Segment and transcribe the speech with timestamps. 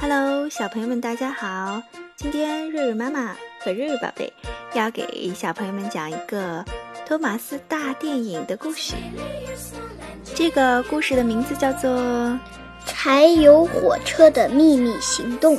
[0.00, 1.82] Hello，小朋友们，大家好！
[2.16, 4.32] 今天瑞瑞妈妈和瑞瑞宝贝
[4.72, 6.64] 要给小朋友们讲一个
[7.04, 8.94] 托马斯大电影的故事。
[10.34, 11.90] 这个故事的名字叫做
[12.86, 15.54] 《柴油火车的秘密行动》。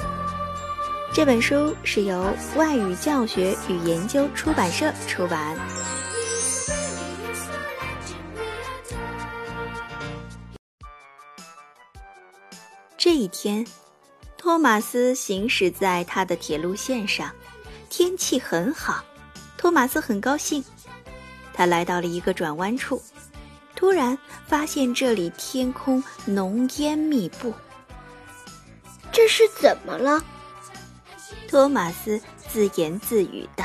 [1.13, 5.55] 这本书是由外语教学与研究出版社出版。
[12.97, 13.63] 这一天。
[14.41, 17.31] 托马斯行驶在他的铁路线上，
[17.91, 19.05] 天气很好，
[19.55, 20.65] 托马斯很高兴。
[21.53, 22.99] 他来到了一个转弯处，
[23.75, 24.17] 突然
[24.47, 27.53] 发现这里天空浓烟密布。
[29.11, 30.25] 这是怎么了？
[31.47, 32.19] 托马斯
[32.51, 33.63] 自言自语道：“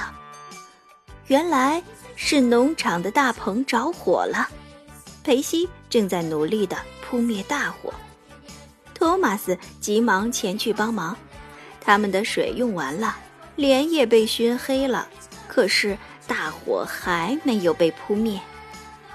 [1.28, 1.82] 原来
[2.16, 4.46] 是农场的大棚着火了，
[5.24, 7.94] 裴西正在努力地扑灭大火。”
[9.06, 11.16] 托马斯急忙前去帮忙，
[11.80, 13.16] 他们的水用完了，
[13.54, 15.06] 脸也被熏黑了。
[15.46, 18.40] 可是大火还没有被扑灭，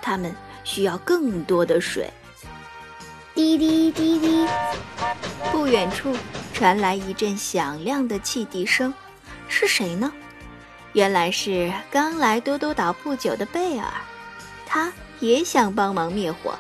[0.02, 2.10] 他们需要更多的水。
[3.36, 4.48] 滴滴滴滴，
[5.52, 6.16] 不远处
[6.54, 8.94] 传来一阵响亮的汽笛声，
[9.50, 10.10] 是谁呢？
[10.94, 13.86] 原来是刚来多多岛不久的贝尔，
[14.66, 16.58] 他也想帮忙灭火。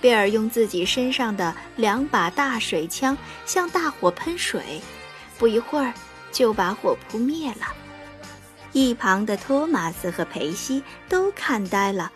[0.00, 4.80] 贝尔用自己身上的两把大水枪向大火喷水，
[5.38, 5.92] 不一会儿
[6.30, 7.66] 就把火扑灭了。
[8.72, 12.12] 一旁的托马斯和裴西都看呆了，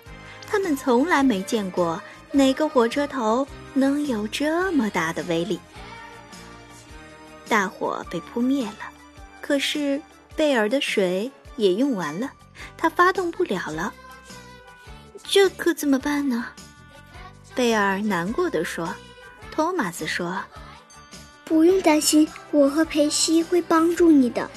[0.46, 2.00] 他们从来没见过
[2.32, 5.58] 哪个火车头能有这么大的威力。
[7.48, 8.90] 大火被扑灭了，
[9.40, 10.00] 可是
[10.36, 12.30] 贝尔的水也用完了，
[12.76, 13.92] 他发动不了了。
[15.24, 16.46] 这可怎么办呢？
[17.54, 18.94] 贝尔难过的说
[19.50, 20.40] ：“托马斯说，
[21.44, 24.48] 不用担心，我和裴西会帮助你的。”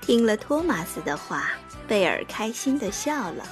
[0.00, 1.50] 听了托马斯的话，
[1.86, 3.46] 贝尔开心的笑了。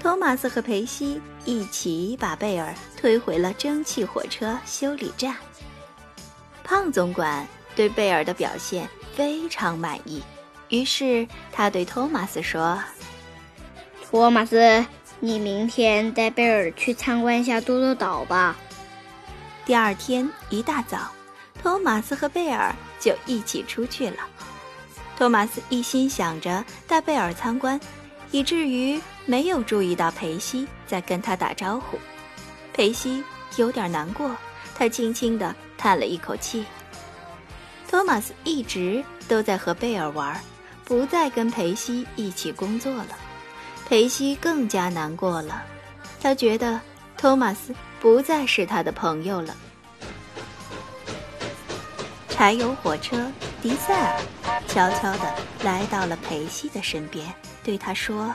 [0.00, 5.36] 托马斯和裴西一起把贝尔推回了蒸汽火车修理站。
[6.62, 7.46] 胖总管
[7.76, 10.22] 对贝尔的表现非常满意，
[10.68, 12.82] 于是他对托马斯说
[14.08, 14.84] ：“托马斯。”
[15.24, 18.54] 你明天带贝尔去参观一下多多岛吧。
[19.64, 21.10] 第二天一大早，
[21.62, 22.70] 托马斯和贝尔
[23.00, 24.18] 就一起出去了。
[25.16, 27.80] 托马斯一心想着带贝尔参观，
[28.32, 31.98] 以至于没有注意到裴西在跟他打招呼。
[32.74, 33.24] 裴西
[33.56, 34.30] 有点难过，
[34.74, 36.66] 他轻轻地叹了一口气。
[37.88, 40.38] 托马斯一直都在和贝尔玩，
[40.84, 43.18] 不再跟裴西一起工作了。
[43.88, 45.62] 裴西更加难过了，
[46.20, 46.80] 他觉得
[47.16, 49.54] 托马斯不再是他的朋友了。
[52.28, 53.30] 柴油火车
[53.62, 54.20] 迪塞尔
[54.66, 58.34] 悄悄地来到了裴西的身边，对他说：“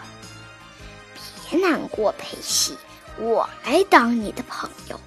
[1.49, 2.77] 别难过，裴西，
[3.17, 4.97] 我来当你的朋友。”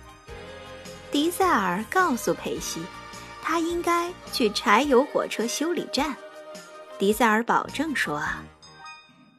[1.11, 2.83] 迪塞尔告诉裴西，
[3.43, 6.15] 他应该去柴油火车修理站。
[6.99, 8.23] 迪塞尔保证说。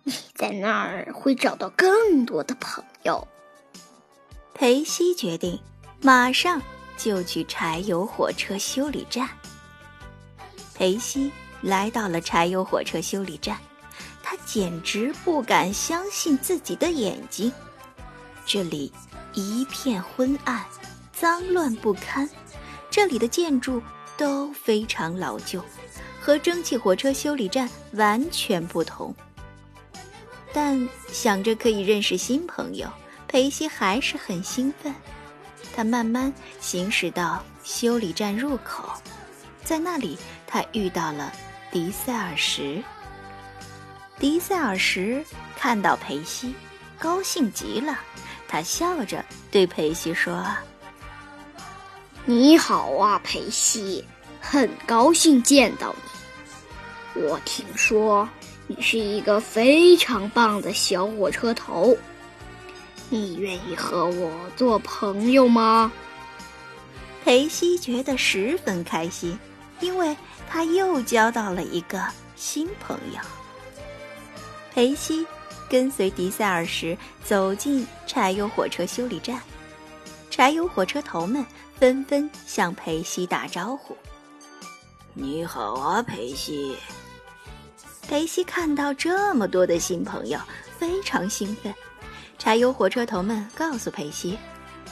[0.04, 3.28] 你 在那儿会找到更多的朋友。
[4.54, 5.60] 裴西决定
[6.02, 6.62] 马上
[6.98, 9.30] 就去柴油火车修理站。
[10.76, 11.32] 裴西
[11.62, 13.58] 来到了柴油火车修理站，
[14.22, 17.52] 他简直不敢相信自己的眼睛。
[18.46, 18.92] 这里
[19.34, 20.66] 一片昏暗，
[21.14, 22.30] 脏乱不堪，
[22.90, 23.82] 这里的建筑
[24.18, 25.64] 都非常老旧，
[26.20, 29.16] 和蒸汽火车修理站完全不同。
[30.54, 32.88] 但想着可以认识新朋友，
[33.28, 34.94] 裴西还是很兴奋。
[35.76, 36.32] 他慢慢
[36.62, 38.88] 行驶到修理站入口，
[39.64, 40.16] 在那里
[40.46, 41.34] 他遇到了
[41.72, 42.84] 迪塞尔什。
[44.20, 45.26] 迪塞尔什
[45.58, 46.54] 看到裴西，
[47.00, 48.00] 高兴极了，
[48.48, 50.46] 他笑着对裴西说
[52.26, 54.06] ：“你好啊，裴西，
[54.40, 55.96] 很高兴见到
[57.16, 57.24] 你。
[57.24, 58.30] 我听说。”
[58.68, 61.96] 你是一个非常棒的小火车头，
[63.10, 65.92] 你愿意和我做朋友吗？
[67.26, 69.38] 裴西觉得十分开心，
[69.82, 70.16] 因为
[70.50, 72.04] 他又交到了一个
[72.36, 73.20] 新朋友。
[74.74, 75.26] 裴西
[75.70, 79.42] 跟随迪塞尔时走进柴油火车修理站，
[80.32, 81.46] 柴油火车头们
[81.78, 83.96] 纷纷向裴西打招呼
[85.14, 86.76] ：“你好啊，裴西。”
[88.08, 90.40] 裴西看到这么多的新朋友，
[90.78, 91.74] 非常兴奋。
[92.38, 94.38] 柴油火车头们告诉裴西，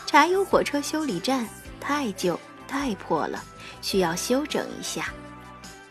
[0.06, 1.48] 柴油火车修理站
[1.80, 3.44] 太旧太破了，
[3.82, 5.14] 需要修整一下。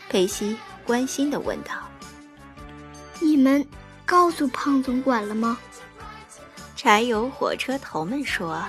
[0.09, 1.73] 裴西关心的问道
[3.21, 3.65] ：“你们
[4.05, 5.57] 告诉胖总管了吗？”
[6.75, 8.61] 柴油火车头们说：“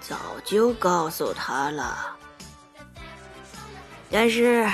[0.00, 2.16] 早就告诉他了，
[4.10, 4.66] 但是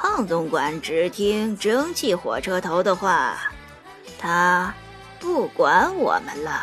[0.00, 3.36] 胖总管只听蒸汽火车头的话，
[4.16, 4.72] 他
[5.18, 6.62] 不管我们了。”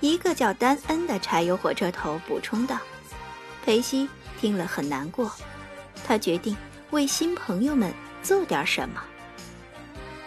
[0.00, 2.76] 一个叫丹恩的柴油火车头补充道。
[3.64, 4.08] 裴西
[4.40, 5.30] 听了很难过，
[6.04, 6.56] 他决定
[6.90, 7.94] 为新朋友们
[8.24, 9.00] 做点什么。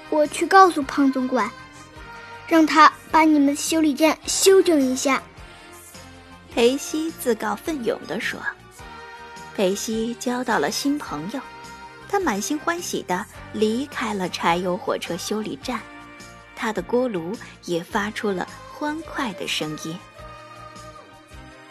[0.09, 1.51] 我去告诉胖总管。
[2.47, 5.21] 让他把你们的修理站修整一下。”
[6.55, 8.39] 裴西自告奋勇地说。
[9.55, 11.39] 裴西交到了新朋友，
[12.09, 15.79] 他满心欢喜地离开了柴油火车修理站，
[16.57, 19.97] 他的锅炉也发出了欢快的声音。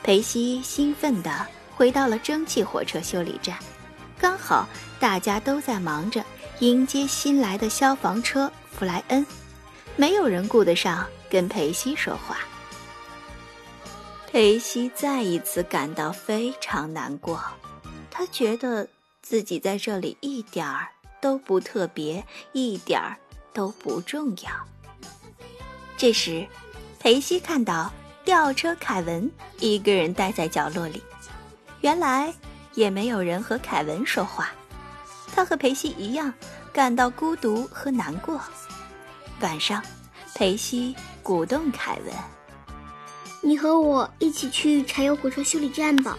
[0.02, 3.58] 裴西兴奋地回到了蒸汽火车修理站，
[4.18, 4.66] 刚好
[4.98, 6.24] 大家都在忙着
[6.60, 9.26] 迎接新来的消防车弗莱恩。
[9.96, 12.38] 没有人顾得上跟裴西说话。
[14.32, 17.40] 裴西再一次感到非常难过，
[18.16, 18.88] 他觉得
[19.22, 20.86] 自己在这里一点儿
[21.20, 23.16] 都不特别，一点儿
[23.52, 24.50] 都不重要。
[25.96, 26.46] 这时，
[27.00, 27.92] 裴西看到
[28.24, 29.28] 吊车凯文
[29.58, 31.02] 一个人待在角落里，
[31.80, 32.32] 原来
[32.74, 34.52] 也没有人和凯文说话。
[35.34, 36.32] 他和裴西一样
[36.72, 38.40] 感到孤独和难过。
[39.40, 39.82] 晚上，
[40.36, 42.14] 裴西鼓动凯文
[43.42, 46.16] ：“你和我一起去柴油火车修理站吧，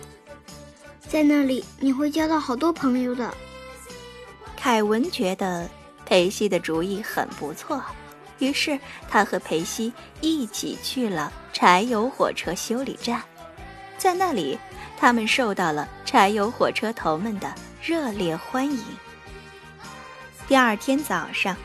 [1.08, 3.34] 在那里你会交到好多朋友的。”
[4.58, 5.70] 凯文觉得
[6.06, 7.84] 裴西的主意很不错，
[8.40, 8.80] 于是
[9.10, 13.22] 他和裴西一起去了柴油火车修理站。
[13.98, 14.58] 在那里，
[14.98, 18.84] 他们受到了柴油火车头们的热烈欢迎。
[20.48, 21.56] 第二天早上。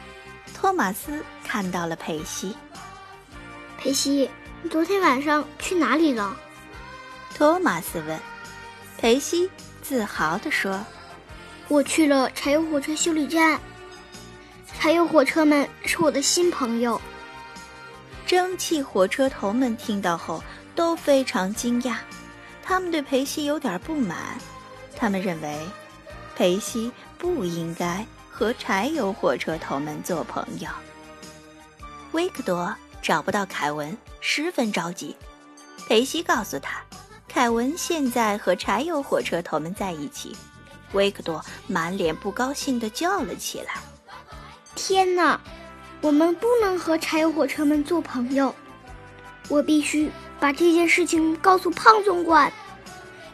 [0.52, 2.54] 托马斯看到了裴西。
[3.78, 4.28] 裴西，
[4.62, 6.36] 你昨天晚上去哪里了？
[7.34, 8.20] 托马斯问。
[9.00, 9.50] 佩西
[9.80, 10.84] 自豪地说
[11.68, 13.58] ：“我去了柴油火车修理站。
[14.78, 17.00] 柴油火车们是我的新朋友。”
[18.26, 20.44] 蒸汽火车头们听到后
[20.74, 21.96] 都非常惊讶，
[22.62, 24.38] 他们对裴西有点不满，
[24.94, 25.58] 他们认为
[26.36, 28.06] 裴西不应该。
[28.30, 30.68] 和柴油火车头们做朋友。
[32.12, 35.14] 维克多找不到凯文，十分着急。
[35.86, 36.82] 裴西告诉他，
[37.32, 40.36] 凯文现在和柴油火车头们在一起。
[40.94, 43.74] 维克多满脸不高兴地叫了起来
[44.74, 45.40] ：“天哪，
[46.00, 48.52] 我们不能和柴油火车们做朋友！
[49.48, 50.10] 我必须
[50.40, 52.52] 把这件事情告诉胖总管，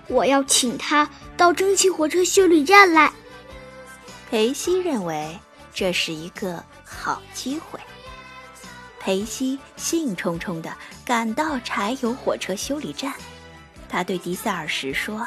[0.08, 3.10] 我要请他到蒸汽火车修理站来。”
[4.30, 5.38] 裴西认为
[5.72, 7.80] 这是一个好机会。
[9.00, 10.70] 裴西兴冲冲地
[11.06, 13.14] 赶到柴油火车修理站，
[13.88, 15.26] 他对迪塞尔什说：“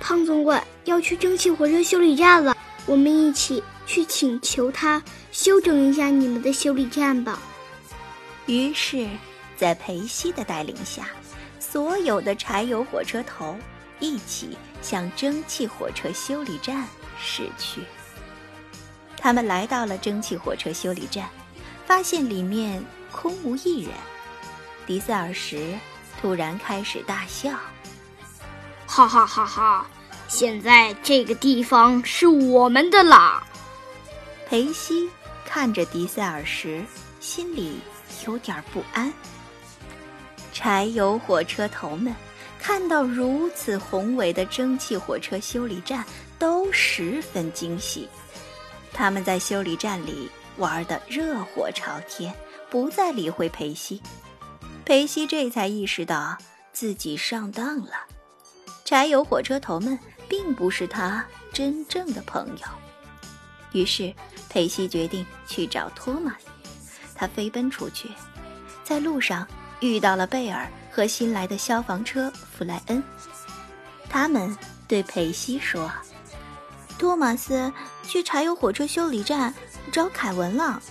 [0.00, 2.56] 胖总管要去蒸汽火车修理站了，
[2.86, 7.40] 我们一起去请求他修整一下你们的修理站吧。”
[8.46, 9.08] 于是，
[9.56, 11.08] 在裴西的带领下，
[11.60, 13.56] 所有的柴油火车头。
[14.00, 16.88] 一起向蒸汽火车修理站
[17.20, 17.82] 驶去。
[19.16, 21.28] 他们来到了蒸汽火车修理站，
[21.86, 23.92] 发现里面空无一人。
[24.88, 25.78] 迪塞尔什
[26.22, 27.50] 突然开始大笑
[28.86, 29.86] ：“哈哈哈哈！
[30.28, 33.42] 现在这个地方是我们的啦！”
[34.48, 35.10] 裴西
[35.44, 36.82] 看着迪塞尔时，
[37.18, 37.80] 心里
[38.24, 39.12] 有点不安。
[40.52, 42.14] 柴油火车头们。
[42.64, 46.04] 看到如此宏伟的蒸汽火车修理站，
[46.38, 48.08] 都十分惊喜。
[48.92, 52.32] 他们在修理站里玩得热火朝天，
[52.70, 54.00] 不再理会裴西。
[54.84, 56.36] 裴西这才意识到
[56.72, 57.92] 自己上当了。
[58.84, 59.98] 柴油火车头们
[60.28, 62.66] 并不是他真正的朋友。
[63.72, 64.14] 于是，
[64.48, 66.46] 裴西决定去找托马斯。
[67.14, 68.08] 他飞奔出去，
[68.84, 69.46] 在路上
[69.80, 70.68] 遇到了贝尔。
[70.94, 73.02] 和新来的消防车弗莱恩，
[74.10, 74.54] 他们
[74.86, 75.90] 对佩西说
[77.00, 77.72] ：“托马斯
[78.06, 79.54] 去柴油火车修理站
[79.90, 80.82] 找凯文了。”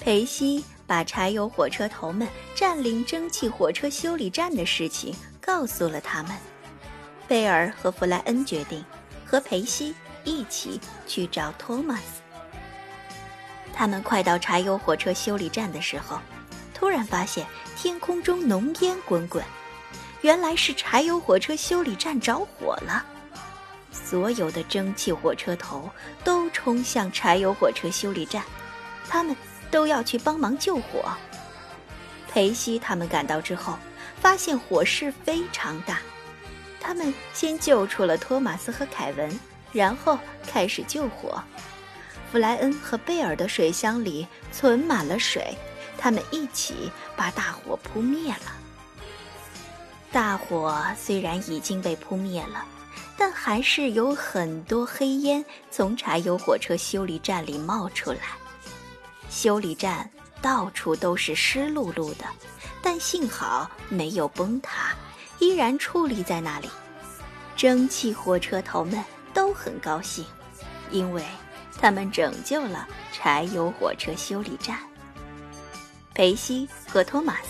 [0.00, 6.32] 佩西把柴油火车头们占领蒸汽火车修理站的事情告诉了他们。
[7.28, 8.84] 贝尔和弗莱恩决定
[9.24, 9.94] 和裴西
[10.24, 12.20] 一起去找托马斯。
[13.72, 16.18] 他们快到柴油火车修理站的时候。
[16.74, 19.44] 突然发现天空中浓烟滚滚，
[20.22, 23.04] 原来是柴油火车修理站着火了。
[23.92, 25.88] 所有的蒸汽火车头
[26.24, 28.42] 都冲向柴油火车修理站，
[29.06, 29.36] 他们
[29.70, 31.12] 都要去帮忙救火。
[32.30, 33.78] 裴西他们赶到之后，
[34.20, 35.98] 发现火势非常大。
[36.80, 39.40] 他们先救出了托马斯和凯文，
[39.72, 41.42] 然后开始救火。
[42.30, 45.56] 弗莱恩和贝尔的水箱里存满了水，
[45.98, 48.52] 他们一起把大火扑灭了。
[50.12, 52.64] 大火虽然已经被扑灭了，
[53.16, 58.18] 但还是有很多黑烟从柴油火车修理站里冒出来。
[59.30, 60.10] 修理站
[60.42, 62.24] 到处都是湿漉漉的，
[62.82, 64.94] 但幸好没有崩塌。
[65.38, 66.68] 依然矗立在那里，
[67.56, 70.22] 蒸汽火车头们都很高兴，
[70.90, 71.24] 因为
[71.80, 74.78] 他们拯救了柴油火车修理站。
[76.12, 77.48] 裴西和托马斯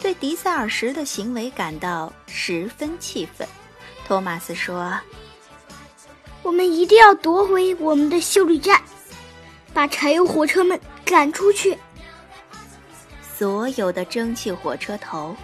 [0.00, 3.46] 对迪塞尔什的行为感到十分气愤。
[4.04, 4.98] 托马斯说
[6.42, 8.82] ：“我们一定要夺回我们的修理站，
[9.72, 11.78] 把柴油火车们赶出去。”
[13.36, 15.36] 所有的蒸汽火车头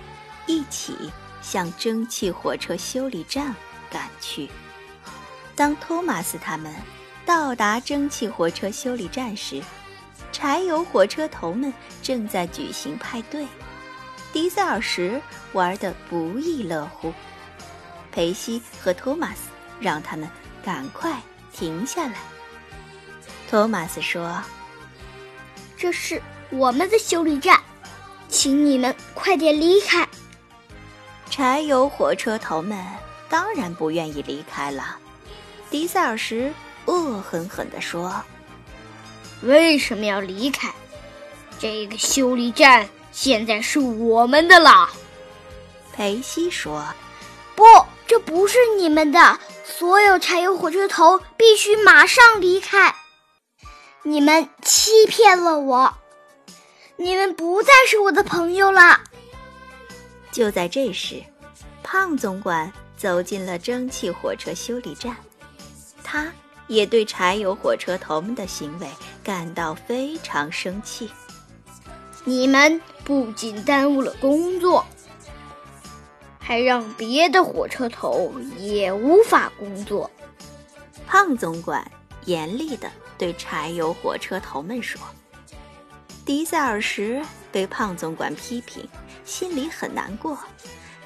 [0.47, 0.97] 一起。
[1.45, 3.55] 向蒸汽火车修理站
[3.91, 4.49] 赶去。
[5.55, 6.75] 当托马斯他们
[7.27, 9.63] 到达蒸汽火车修理站时，
[10.33, 11.71] 柴油火车头们
[12.03, 13.47] 正在举行派对。
[14.33, 15.21] 迪塞尔什
[15.53, 17.13] 玩得不亦乐乎。
[18.11, 20.27] 裴西和托马斯让他们
[20.65, 21.21] 赶快
[21.53, 22.15] 停下来。
[23.55, 24.43] 托马斯说
[25.79, 26.21] ：“这是
[26.51, 27.63] 我们的修理站，
[28.29, 30.05] 请你们快点离开。”
[31.31, 32.77] 柴油火车头们
[33.29, 34.97] 当然不愿意离开了。
[35.71, 36.53] 迪塞尔什
[36.87, 38.21] 恶狠狠地说
[39.43, 40.75] ：“为什么要离开？
[41.57, 44.91] 这个修理站现在是我们的了。”
[45.95, 46.85] 裴西说
[47.55, 47.63] ：“不，
[48.05, 49.39] 这不是你们的。
[49.65, 52.93] 所有柴油火车头必须马上离开。
[54.07, 55.95] 你们欺骗了我，
[56.97, 59.01] 你们不再是我的朋友了。”
[60.31, 61.23] 就在这时，
[61.83, 65.17] 胖总管走进了蒸汽火车修理站，
[66.03, 66.31] 他
[66.67, 68.87] 也对柴油火车头们的行为
[69.23, 71.11] 感到非常生气。
[72.25, 74.85] 你们不仅耽误了工作，
[76.39, 80.11] 还让别的火车头也无法工作。
[81.07, 81.91] 胖总管
[82.25, 85.01] 严厉地对柴油火车头们说
[86.25, 88.89] ：“迪塞尔什被胖总管批评。”
[89.25, 90.39] 心里很难过，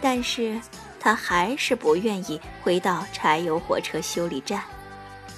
[0.01, 0.61] 但是
[0.99, 4.65] 他还是不愿意回到柴油火车修理站，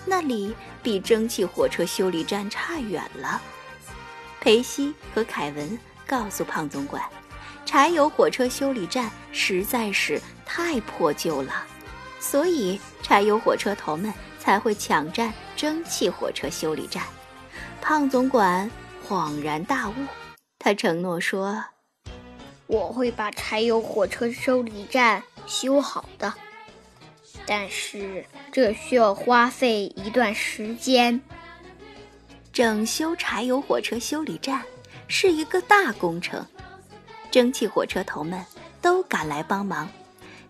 [0.07, 3.43] 那里比蒸汽火车修理站差远了。
[4.41, 7.05] 裴西和凯文告诉胖总管，
[7.67, 11.67] 柴油火车修理站实在是太破旧了，
[12.19, 17.02] 所以柴油火车头们才会抢占蒸汽火车修理站。
[17.83, 18.71] 胖总管
[19.07, 19.93] 恍然大悟，
[20.59, 21.62] 他承诺说。
[22.67, 26.33] 我会把柴油火车修理站修好的，
[27.45, 31.21] 但是这需要花费一段时间。
[32.55, 34.62] 整修柴油火车修理站
[35.09, 36.43] 是一个大工程，
[37.31, 38.43] 蒸汽火车头们
[38.81, 39.87] 都赶来帮忙。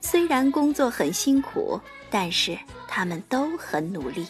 [0.01, 4.29] 虽然工作很辛苦，但是他们都很努力。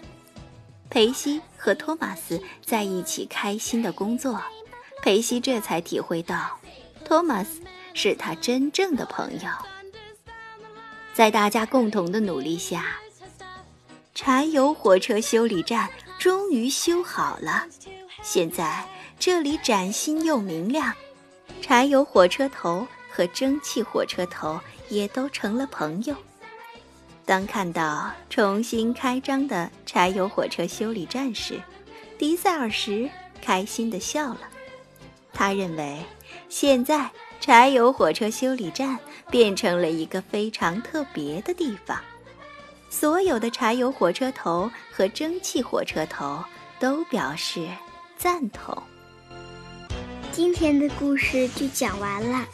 [0.90, 4.42] 裴西和托马斯在一起开心的工作，
[5.02, 6.58] 裴西这才体会到，
[7.04, 7.62] 托马斯。
[7.92, 9.50] 是他真正的朋友。
[11.12, 12.84] 在大家共同的努力下，
[14.14, 17.66] 柴油火车修理站终于修好了。
[18.22, 18.86] 现在
[19.18, 20.94] 这里崭新又明亮，
[21.60, 26.14] 柴油火车头和蒸汽火车头也都成了朋友。
[27.30, 31.62] 当看到重新开张的柴油火车修理站时，
[32.18, 33.08] 迪塞尔什
[33.40, 34.40] 开心地笑了。
[35.32, 35.98] 他认为
[36.48, 37.08] 现在。
[37.40, 38.98] 柴油火车修理站
[39.30, 41.98] 变成了一个非常特别的地方，
[42.90, 46.44] 所有的柴油火车头和蒸汽火车头
[46.78, 47.66] 都表示
[48.18, 48.76] 赞同。
[50.30, 52.44] 今天的故事就讲完了，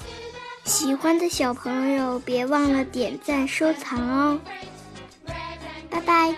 [0.66, 4.38] 喜欢的小朋友别忘了点赞收藏哦，
[5.88, 6.35] 拜拜。